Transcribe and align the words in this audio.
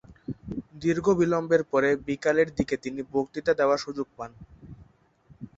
দীর্ঘ 0.81 1.05
বিলম্বের 1.19 1.63
পর 1.71 1.83
বিকেলের 2.07 2.49
দিকে 2.57 2.75
তিনি 2.77 3.01
বক্তৃতা 3.13 3.53
দেওয়ার 3.59 3.79
সুযোগ 3.85 4.07
পান। 4.17 4.31